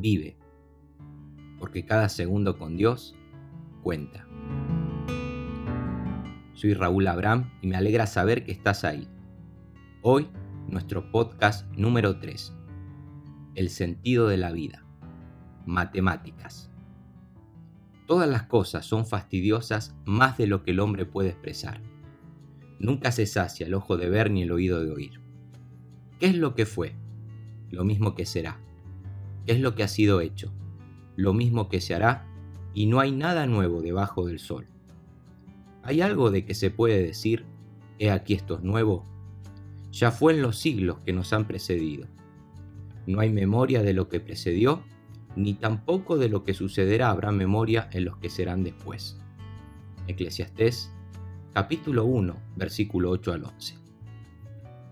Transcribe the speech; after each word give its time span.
vive, 0.00 0.36
porque 1.58 1.84
cada 1.84 2.08
segundo 2.08 2.58
con 2.58 2.76
Dios 2.76 3.14
cuenta. 3.82 4.26
Soy 6.54 6.74
Raúl 6.74 7.06
Abraham 7.06 7.50
y 7.62 7.68
me 7.68 7.76
alegra 7.76 8.06
saber 8.06 8.44
que 8.44 8.52
estás 8.52 8.84
ahí. 8.84 9.08
Hoy, 10.02 10.28
nuestro 10.68 11.10
podcast 11.10 11.70
número 11.72 12.18
3. 12.18 12.54
El 13.54 13.70
sentido 13.70 14.28
de 14.28 14.36
la 14.36 14.52
vida. 14.52 14.84
Matemáticas. 15.66 16.70
Todas 18.06 18.28
las 18.28 18.44
cosas 18.44 18.86
son 18.86 19.06
fastidiosas 19.06 19.96
más 20.04 20.36
de 20.36 20.46
lo 20.46 20.62
que 20.62 20.72
el 20.72 20.80
hombre 20.80 21.06
puede 21.06 21.30
expresar. 21.30 21.80
Nunca 22.78 23.12
se 23.12 23.26
sacia 23.26 23.66
el 23.66 23.74
ojo 23.74 23.96
de 23.96 24.08
ver 24.08 24.30
ni 24.30 24.42
el 24.42 24.52
oído 24.52 24.82
de 24.82 24.90
oír. 24.90 25.20
¿Qué 26.18 26.26
es 26.26 26.36
lo 26.36 26.54
que 26.54 26.66
fue? 26.66 26.94
Lo 27.70 27.84
mismo 27.84 28.14
que 28.14 28.26
será. 28.26 28.60
¿Qué 29.50 29.56
es 29.56 29.62
lo 29.62 29.74
que 29.74 29.82
ha 29.82 29.88
sido 29.88 30.20
hecho? 30.20 30.52
Lo 31.16 31.32
mismo 31.32 31.68
que 31.68 31.80
se 31.80 31.92
hará 31.92 32.24
y 32.72 32.86
no 32.86 33.00
hay 33.00 33.10
nada 33.10 33.46
nuevo 33.46 33.82
debajo 33.82 34.24
del 34.24 34.38
sol. 34.38 34.68
¿Hay 35.82 36.02
algo 36.02 36.30
de 36.30 36.44
que 36.44 36.54
se 36.54 36.70
puede 36.70 37.02
decir, 37.02 37.46
he 37.98 38.12
aquí 38.12 38.34
esto 38.34 38.54
es 38.54 38.62
nuevo? 38.62 39.02
Ya 39.90 40.12
fue 40.12 40.34
en 40.34 40.42
los 40.42 40.56
siglos 40.56 41.00
que 41.00 41.12
nos 41.12 41.32
han 41.32 41.48
precedido. 41.48 42.06
No 43.08 43.18
hay 43.18 43.30
memoria 43.32 43.82
de 43.82 43.92
lo 43.92 44.08
que 44.08 44.20
precedió, 44.20 44.84
ni 45.34 45.54
tampoco 45.54 46.16
de 46.16 46.28
lo 46.28 46.44
que 46.44 46.54
sucederá 46.54 47.10
habrá 47.10 47.32
memoria 47.32 47.90
en 47.90 48.04
los 48.04 48.18
que 48.18 48.30
serán 48.30 48.62
después. 48.62 49.18
Eclesiastés 50.06 50.92
capítulo 51.52 52.04
1, 52.04 52.36
versículo 52.54 53.10
8 53.10 53.32
al 53.32 53.44
11. 53.46 53.74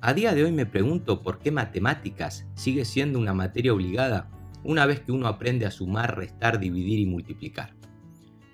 A 0.00 0.12
día 0.12 0.34
de 0.34 0.42
hoy 0.42 0.50
me 0.50 0.66
pregunto 0.66 1.22
por 1.22 1.38
qué 1.38 1.52
matemáticas 1.52 2.48
sigue 2.54 2.84
siendo 2.84 3.20
una 3.20 3.32
materia 3.32 3.72
obligada 3.72 4.28
una 4.64 4.86
vez 4.86 5.00
que 5.00 5.12
uno 5.12 5.26
aprende 5.26 5.66
a 5.66 5.70
sumar, 5.70 6.16
restar, 6.16 6.58
dividir 6.58 6.98
y 6.98 7.06
multiplicar. 7.06 7.74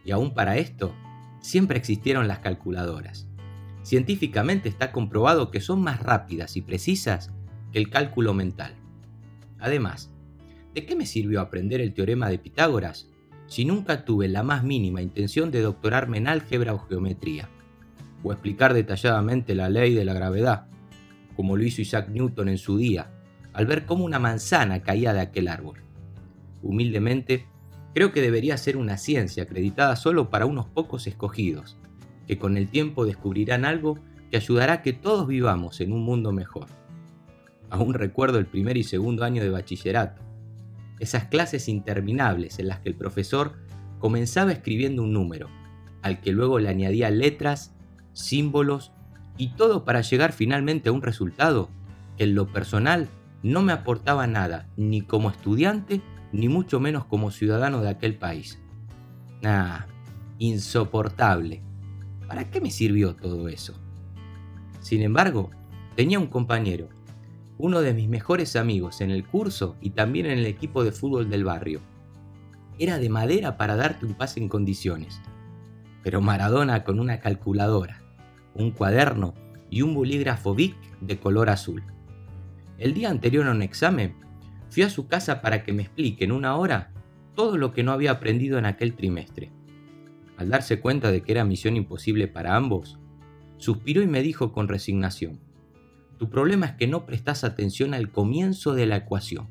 Y 0.05 0.13
aún 0.13 0.35
para 0.35 0.57
esto, 0.57 0.95
siempre 1.41 1.79
existieron 1.79 2.29
las 2.29 2.41
calculadoras. 2.41 3.27
Científicamente 3.83 4.69
está 4.69 4.93
comprobado 4.93 5.51
que 5.51 5.61
son 5.61 5.81
más 5.81 6.03
rápidas 6.03 6.57
y 6.57 6.63
precisas 6.63 7.33
que 7.73 7.79
el 7.79 7.91
cálculo 7.91 8.35
mental. 8.35 8.75
Además, 9.59 10.13
¿de 10.75 10.85
qué 10.87 10.97
me 10.97 11.07
sirvió 11.07 11.41
aprender 11.41 11.81
el 11.81 11.95
teorema 11.95 12.29
de 12.29 12.39
Pitágoras 12.39 13.09
si 13.47 13.65
nunca 13.65 14.05
tuve 14.05 14.29
la 14.29 14.43
más 14.43 14.65
mínima 14.65 15.03
intención 15.03 15.51
de 15.51 15.61
doctorarme 15.61 16.19
en 16.19 16.29
álgebra 16.29 16.75
o 16.75 16.81
geometría? 16.81 17.49
O 18.23 18.33
explicar 18.33 18.75
detalladamente 18.75 19.55
la 19.55 19.69
ley 19.69 19.95
de 19.95 20.05
la 20.05 20.15
gravedad, 20.15 20.67
como 21.37 21.57
lo 21.57 21.63
hizo 21.63 21.81
Isaac 21.81 22.09
Newton 22.09 22.49
en 22.49 22.59
su 22.59 22.77
día, 22.77 23.13
al 23.53 23.67
ver 23.67 23.87
cómo 23.87 24.05
una 24.05 24.19
manzana 24.19 24.83
caía 24.83 25.13
de 25.13 25.21
aquel 25.21 25.49
árbol. 25.49 25.86
Humildemente, 26.67 27.47
creo 27.95 28.13
que 28.13 28.21
debería 28.21 28.57
ser 28.57 28.77
una 28.77 28.99
ciencia 28.99 29.45
acreditada 29.45 29.95
solo 29.95 30.31
para 30.31 30.47
unos 30.47 30.67
pocos 30.67 31.07
escogidos, 31.07 31.79
que 32.27 32.39
con 32.39 32.57
el 32.57 32.69
tiempo 32.69 33.07
descubrirán 33.07 33.65
algo 33.65 34.01
que 34.31 34.37
ayudará 34.37 34.75
a 34.75 34.83
que 34.83 34.93
todos 34.93 35.29
vivamos 35.29 35.81
en 35.81 35.93
un 35.93 36.03
mundo 36.03 36.33
mejor. 36.33 36.67
Aún 37.71 37.95
recuerdo 37.95 38.39
el 38.39 38.47
primer 38.47 38.77
y 38.77 38.83
segundo 38.83 39.25
año 39.25 39.43
de 39.43 39.51
bachillerato, 39.51 40.23
esas 40.99 41.27
clases 41.27 41.69
interminables 41.69 42.59
en 42.59 42.67
las 42.67 42.81
que 42.81 42.89
el 42.89 42.97
profesor 42.97 43.55
comenzaba 44.01 44.51
escribiendo 44.51 45.05
un 45.05 45.13
número, 45.13 45.49
al 46.03 46.21
que 46.21 46.33
luego 46.33 46.59
le 46.59 46.69
añadía 46.69 47.11
letras, 47.11 47.75
símbolos 48.13 48.93
y 49.39 49.55
todo 49.55 49.85
para 49.85 50.01
llegar 50.01 50.33
finalmente 50.33 50.89
a 50.89 50.93
un 50.93 51.03
resultado 51.03 51.71
que 52.17 52.25
en 52.25 52.35
lo 52.35 52.53
personal 52.53 53.09
no 53.45 53.63
me 53.63 53.73
aportaba 53.73 54.27
nada, 54.27 54.69
ni 54.77 55.03
como 55.03 55.31
estudiante 55.31 56.01
ni 56.37 56.49
mucho 56.49 56.81
menos 56.81 57.07
como 57.07 57.31
ciudadano 57.31 57.81
de 57.81 57.89
aquel 57.89 58.17
país. 58.17 58.61
Ah, 59.43 59.87
insoportable. 60.39 61.63
¿Para 62.29 62.51
qué 62.51 62.61
me 62.61 62.71
sirvió 62.71 63.17
todo 63.17 63.49
eso? 63.49 63.75
Sin 64.81 65.03
embargo, 65.03 65.51
tenía 65.95 66.19
un 66.19 66.27
compañero, 66.27 66.89
uno 67.57 67.81
de 67.81 67.95
mis 67.95 68.09
mejores 68.09 68.55
amigos 68.55 69.01
en 69.01 69.11
el 69.11 69.25
curso 69.27 69.77
y 69.81 69.91
también 69.91 70.27
en 70.27 70.39
el 70.39 70.47
equipo 70.47 70.85
de 70.85 70.93
fútbol 70.93 71.31
del 71.31 71.45
barrio. 71.45 71.81
Era 72.79 72.99
de 72.99 73.09
madera 73.09 73.57
para 73.57 73.77
darte 73.77 74.05
un 74.05 74.15
pase 74.15 74.39
en 74.39 74.49
condiciones, 74.49 75.21
pero 76.03 76.21
Maradona 76.21 76.85
con 76.85 77.01
una 77.01 77.21
calculadora, 77.21 78.03
un 78.55 78.73
cuaderno 78.73 79.33
y 79.71 79.81
un 79.81 79.95
bolígrafo 79.95 80.55
Bic 80.55 80.77
de 81.01 81.19
color 81.19 81.49
azul. 81.49 81.83
El 82.77 82.93
día 82.93 83.09
anterior 83.09 83.47
a 83.47 83.53
un 83.53 83.63
examen 83.63 84.26
Fui 84.71 84.83
a 84.83 84.91
su 84.91 85.07
casa 85.07 85.41
para 85.41 85.65
que 85.65 85.73
me 85.73 85.83
explique 85.83 86.25
en 86.25 86.33
una 86.33 86.57
hora 86.57 86.93
todo 87.35 87.57
lo 87.57 87.73
que 87.73 87.83
no 87.83 87.93
había 87.93 88.13
aprendido 88.13 88.59
en 88.59 88.67
aquel 88.67 88.95
trimestre. 88.95 89.53
Al 90.37 90.49
darse 90.49 90.81
cuenta 90.81 91.11
de 91.11 91.23
que 91.23 91.33
era 91.33 91.45
misión 91.45 91.77
imposible 91.77 92.29
para 92.29 92.57
ambos, 92.57 92.99
suspiró 93.59 94.03
y 94.03 94.07
me 94.07 94.23
dijo 94.23 94.53
con 94.53 94.69
resignación, 94.69 95.41
Tu 96.19 96.29
problema 96.31 96.67
es 96.67 96.73
que 96.73 96.87
no 96.87 97.07
prestas 97.07 97.45
atención 97.45 97.95
al 97.95 98.11
comienzo 98.11 98.75
de 98.75 98.87
la 98.87 98.97
ecuación. 98.97 99.49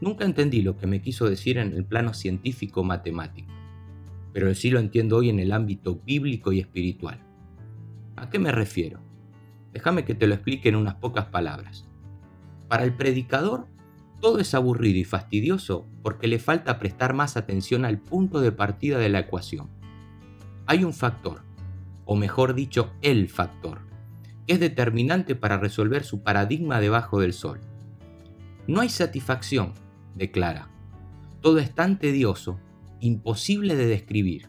Nunca 0.00 0.24
entendí 0.24 0.62
lo 0.62 0.76
que 0.76 0.86
me 0.86 1.00
quiso 1.00 1.28
decir 1.28 1.58
en 1.58 1.72
el 1.72 1.84
plano 1.84 2.12
científico 2.14 2.84
matemático, 2.84 3.52
pero 4.32 4.54
sí 4.54 4.70
lo 4.70 4.80
entiendo 4.80 5.16
hoy 5.16 5.30
en 5.30 5.38
el 5.38 5.52
ámbito 5.52 6.00
bíblico 6.04 6.52
y 6.52 6.60
espiritual. 6.60 7.20
¿A 8.16 8.28
qué 8.28 8.38
me 8.38 8.52
refiero? 8.52 9.00
Déjame 9.72 10.04
que 10.04 10.14
te 10.14 10.26
lo 10.26 10.34
explique 10.34 10.68
en 10.68 10.76
unas 10.76 10.96
pocas 10.96 11.26
palabras. 11.26 11.88
Para 12.68 12.84
el 12.84 12.94
predicador, 12.94 13.66
todo 14.22 14.38
es 14.38 14.54
aburrido 14.54 15.00
y 15.00 15.04
fastidioso 15.04 15.88
porque 16.00 16.28
le 16.28 16.38
falta 16.38 16.78
prestar 16.78 17.12
más 17.12 17.36
atención 17.36 17.84
al 17.84 17.98
punto 17.98 18.40
de 18.40 18.52
partida 18.52 18.98
de 18.98 19.08
la 19.08 19.18
ecuación. 19.18 19.68
Hay 20.66 20.84
un 20.84 20.92
factor, 20.92 21.42
o 22.04 22.14
mejor 22.14 22.54
dicho, 22.54 22.92
el 23.02 23.28
factor, 23.28 23.80
que 24.46 24.52
es 24.52 24.60
determinante 24.60 25.34
para 25.34 25.58
resolver 25.58 26.04
su 26.04 26.22
paradigma 26.22 26.78
debajo 26.78 27.20
del 27.20 27.32
sol. 27.32 27.58
No 28.68 28.80
hay 28.80 28.90
satisfacción, 28.90 29.72
declara. 30.14 30.68
Todo 31.40 31.58
es 31.58 31.74
tan 31.74 31.98
tedioso, 31.98 32.60
imposible 33.00 33.74
de 33.74 33.86
describir. 33.86 34.48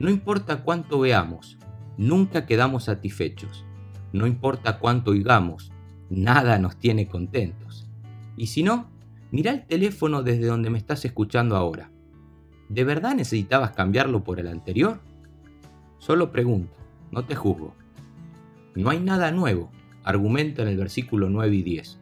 No 0.00 0.10
importa 0.10 0.64
cuánto 0.64 0.98
veamos, 0.98 1.58
nunca 1.96 2.44
quedamos 2.44 2.84
satisfechos. 2.84 3.64
No 4.12 4.26
importa 4.26 4.80
cuánto 4.80 5.12
oigamos, 5.12 5.70
nada 6.10 6.58
nos 6.58 6.76
tiene 6.76 7.06
contentos. 7.06 7.88
Y 8.36 8.48
si 8.48 8.64
no, 8.64 8.95
Mira 9.30 9.52
el 9.52 9.66
teléfono 9.66 10.22
desde 10.22 10.46
donde 10.46 10.70
me 10.70 10.78
estás 10.78 11.04
escuchando 11.04 11.56
ahora. 11.56 11.90
¿De 12.68 12.84
verdad 12.84 13.14
necesitabas 13.14 13.72
cambiarlo 13.72 14.22
por 14.24 14.40
el 14.40 14.48
anterior? 14.48 15.00
Solo 15.98 16.30
pregunto, 16.30 16.76
no 17.10 17.24
te 17.24 17.34
juzgo. 17.34 17.74
No 18.74 18.90
hay 18.90 19.00
nada 19.00 19.30
nuevo, 19.32 19.70
argumenta 20.04 20.62
en 20.62 20.68
el 20.68 20.76
versículo 20.76 21.28
9 21.28 21.56
y 21.56 21.62
10. 21.62 21.98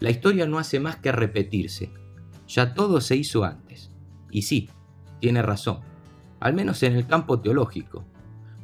La 0.00 0.10
historia 0.10 0.46
no 0.46 0.58
hace 0.58 0.80
más 0.80 0.96
que 0.96 1.12
repetirse. 1.12 1.90
Ya 2.48 2.74
todo 2.74 3.00
se 3.00 3.16
hizo 3.16 3.44
antes. 3.44 3.90
Y 4.30 4.42
sí, 4.42 4.68
tiene 5.20 5.42
razón, 5.42 5.78
al 6.40 6.54
menos 6.54 6.82
en 6.82 6.94
el 6.94 7.06
campo 7.06 7.40
teológico. 7.40 8.04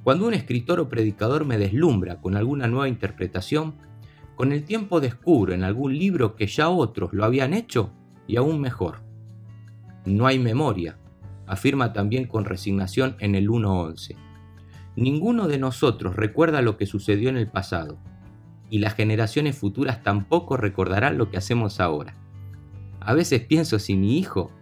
Cuando 0.02 0.26
un 0.26 0.34
escritor 0.34 0.80
o 0.80 0.88
predicador 0.88 1.44
me 1.44 1.58
deslumbra 1.58 2.20
con 2.20 2.36
alguna 2.36 2.66
nueva 2.66 2.88
interpretación, 2.88 3.74
con 4.38 4.52
el 4.52 4.62
tiempo 4.62 5.00
descubro 5.00 5.52
en 5.52 5.64
algún 5.64 5.98
libro 5.98 6.36
que 6.36 6.46
ya 6.46 6.68
otros 6.68 7.12
lo 7.12 7.24
habían 7.24 7.52
hecho 7.52 7.90
y 8.28 8.36
aún 8.36 8.60
mejor. 8.60 9.00
No 10.04 10.28
hay 10.28 10.38
memoria, 10.38 10.96
afirma 11.48 11.92
también 11.92 12.28
con 12.28 12.44
resignación 12.44 13.16
en 13.18 13.34
el 13.34 13.48
1.11. 13.48 14.14
Ninguno 14.94 15.48
de 15.48 15.58
nosotros 15.58 16.14
recuerda 16.14 16.62
lo 16.62 16.76
que 16.76 16.86
sucedió 16.86 17.30
en 17.30 17.36
el 17.36 17.48
pasado, 17.48 17.98
y 18.70 18.78
las 18.78 18.94
generaciones 18.94 19.58
futuras 19.58 20.04
tampoco 20.04 20.56
recordarán 20.56 21.18
lo 21.18 21.32
que 21.32 21.36
hacemos 21.36 21.80
ahora. 21.80 22.14
A 23.00 23.14
veces 23.14 23.40
pienso 23.40 23.80
si 23.80 23.96
mi 23.96 24.18
hijo 24.18 24.52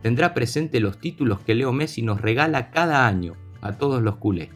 tendrá 0.00 0.32
presente 0.32 0.78
los 0.78 0.98
títulos 0.98 1.40
que 1.40 1.56
Leo 1.56 1.72
Messi 1.72 2.02
nos 2.02 2.20
regala 2.20 2.70
cada 2.70 3.04
año 3.08 3.34
a 3.62 3.72
todos 3.72 4.00
los 4.00 4.14
culés, 4.14 4.50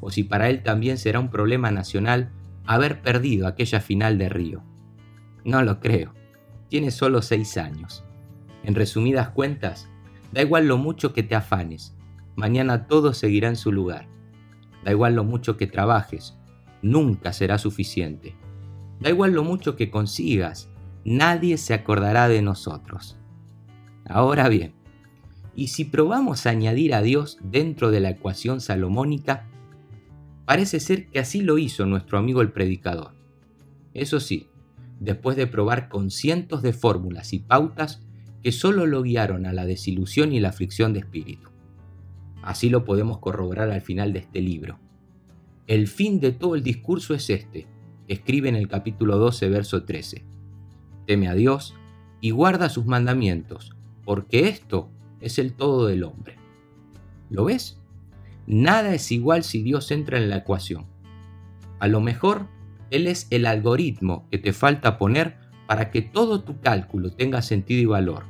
o 0.00 0.10
si 0.10 0.24
para 0.24 0.48
él 0.48 0.62
también 0.62 0.96
será 0.96 1.20
un 1.20 1.28
problema 1.28 1.70
nacional 1.70 2.32
haber 2.66 3.02
perdido 3.02 3.46
aquella 3.46 3.80
final 3.80 4.18
de 4.18 4.28
Río. 4.28 4.62
No 5.44 5.62
lo 5.62 5.80
creo. 5.80 6.12
Tiene 6.68 6.90
solo 6.90 7.22
seis 7.22 7.56
años. 7.56 8.04
En 8.64 8.74
resumidas 8.74 9.30
cuentas, 9.30 9.88
da 10.32 10.42
igual 10.42 10.66
lo 10.66 10.76
mucho 10.76 11.12
que 11.12 11.22
te 11.22 11.36
afanes, 11.36 11.96
mañana 12.34 12.86
todo 12.86 13.14
seguirá 13.14 13.48
en 13.48 13.56
su 13.56 13.70
lugar. 13.70 14.08
Da 14.84 14.90
igual 14.90 15.14
lo 15.14 15.24
mucho 15.24 15.56
que 15.56 15.66
trabajes, 15.66 16.36
nunca 16.82 17.32
será 17.32 17.58
suficiente. 17.58 18.34
Da 19.00 19.10
igual 19.10 19.32
lo 19.32 19.44
mucho 19.44 19.76
que 19.76 19.90
consigas, 19.90 20.68
nadie 21.04 21.58
se 21.58 21.74
acordará 21.74 22.28
de 22.28 22.42
nosotros. 22.42 23.16
Ahora 24.08 24.48
bien, 24.48 24.74
y 25.54 25.68
si 25.68 25.84
probamos 25.84 26.46
a 26.46 26.50
añadir 26.50 26.94
a 26.94 27.02
Dios 27.02 27.38
dentro 27.42 27.90
de 27.90 28.00
la 28.00 28.10
ecuación 28.10 28.60
salomónica, 28.60 29.48
Parece 30.46 30.80
ser 30.80 31.08
que 31.08 31.18
así 31.18 31.42
lo 31.42 31.58
hizo 31.58 31.84
nuestro 31.86 32.18
amigo 32.18 32.40
el 32.40 32.52
predicador. 32.52 33.12
Eso 33.94 34.20
sí, 34.20 34.48
después 35.00 35.36
de 35.36 35.46
probar 35.46 35.88
con 35.88 36.10
cientos 36.10 36.62
de 36.62 36.72
fórmulas 36.72 37.32
y 37.32 37.40
pautas 37.40 38.02
que 38.42 38.52
solo 38.52 38.86
lo 38.86 39.02
guiaron 39.02 39.44
a 39.44 39.52
la 39.52 39.66
desilusión 39.66 40.32
y 40.32 40.40
la 40.40 40.50
aflicción 40.50 40.92
de 40.92 41.00
espíritu. 41.00 41.50
Así 42.42 42.70
lo 42.70 42.84
podemos 42.84 43.18
corroborar 43.18 43.70
al 43.70 43.80
final 43.80 44.12
de 44.12 44.20
este 44.20 44.40
libro. 44.40 44.78
El 45.66 45.88
fin 45.88 46.20
de 46.20 46.30
todo 46.30 46.54
el 46.54 46.62
discurso 46.62 47.12
es 47.12 47.28
este, 47.28 47.66
escribe 48.06 48.48
en 48.48 48.54
el 48.54 48.68
capítulo 48.68 49.18
12, 49.18 49.48
verso 49.48 49.82
13. 49.82 50.24
Teme 51.06 51.26
a 51.26 51.34
Dios 51.34 51.74
y 52.20 52.30
guarda 52.30 52.68
sus 52.68 52.86
mandamientos, 52.86 53.74
porque 54.04 54.48
esto 54.48 54.90
es 55.20 55.40
el 55.40 55.54
todo 55.54 55.86
del 55.86 56.04
hombre. 56.04 56.36
¿Lo 57.30 57.46
ves? 57.46 57.80
Nada 58.46 58.94
es 58.94 59.10
igual 59.10 59.42
si 59.42 59.62
Dios 59.62 59.90
entra 59.90 60.18
en 60.18 60.30
la 60.30 60.38
ecuación. 60.38 60.86
A 61.80 61.88
lo 61.88 62.00
mejor 62.00 62.46
Él 62.90 63.06
es 63.06 63.26
el 63.30 63.46
algoritmo 63.46 64.28
que 64.30 64.38
te 64.38 64.52
falta 64.52 64.98
poner 64.98 65.36
para 65.66 65.90
que 65.90 66.02
todo 66.02 66.42
tu 66.42 66.60
cálculo 66.60 67.12
tenga 67.12 67.42
sentido 67.42 67.82
y 67.82 67.86
valor. 67.86 68.24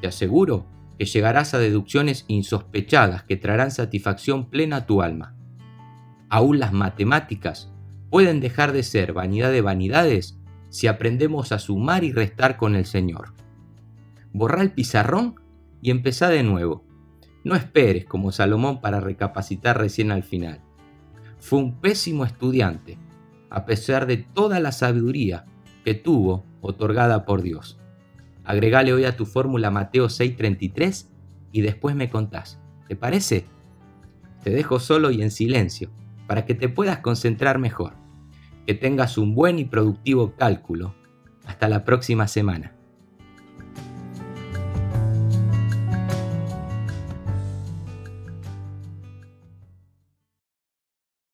Te 0.00 0.06
aseguro 0.06 0.66
que 0.98 1.04
llegarás 1.04 1.54
a 1.54 1.58
deducciones 1.58 2.24
insospechadas 2.28 3.24
que 3.24 3.36
traerán 3.36 3.70
satisfacción 3.70 4.50
plena 4.50 4.76
a 4.76 4.86
tu 4.86 5.02
alma. 5.02 5.34
Aún 6.28 6.58
las 6.58 6.72
matemáticas 6.72 7.72
pueden 8.10 8.40
dejar 8.40 8.72
de 8.72 8.82
ser 8.82 9.12
vanidad 9.12 9.50
de 9.50 9.60
vanidades 9.60 10.38
si 10.68 10.86
aprendemos 10.86 11.52
a 11.52 11.58
sumar 11.58 12.04
y 12.04 12.12
restar 12.12 12.56
con 12.56 12.76
el 12.76 12.86
Señor. 12.86 13.34
Borra 14.32 14.62
el 14.62 14.72
pizarrón 14.72 15.40
y 15.80 15.90
empezá 15.90 16.28
de 16.28 16.42
nuevo. 16.42 16.84
No 17.44 17.54
esperes 17.54 18.04
como 18.04 18.32
Salomón 18.32 18.80
para 18.80 19.00
recapacitar 19.00 19.78
recién 19.78 20.10
al 20.10 20.22
final. 20.22 20.60
Fue 21.38 21.58
un 21.58 21.80
pésimo 21.80 22.24
estudiante, 22.24 22.98
a 23.50 23.64
pesar 23.64 24.06
de 24.06 24.16
toda 24.18 24.60
la 24.60 24.72
sabiduría 24.72 25.46
que 25.84 25.94
tuvo 25.94 26.44
otorgada 26.60 27.24
por 27.24 27.42
Dios. 27.42 27.78
Agregale 28.44 28.92
hoy 28.92 29.04
a 29.04 29.16
tu 29.16 29.26
fórmula 29.26 29.70
Mateo 29.70 30.08
6:33 30.08 31.08
y 31.52 31.60
después 31.60 31.94
me 31.94 32.10
contás. 32.10 32.58
¿Te 32.88 32.96
parece? 32.96 33.44
Te 34.42 34.50
dejo 34.50 34.80
solo 34.80 35.10
y 35.10 35.22
en 35.22 35.30
silencio 35.30 35.90
para 36.26 36.44
que 36.44 36.54
te 36.54 36.68
puedas 36.68 36.98
concentrar 36.98 37.58
mejor. 37.58 37.94
Que 38.66 38.74
tengas 38.74 39.16
un 39.18 39.34
buen 39.34 39.58
y 39.58 39.64
productivo 39.64 40.34
cálculo. 40.36 40.94
Hasta 41.46 41.68
la 41.68 41.84
próxima 41.84 42.28
semana. 42.28 42.77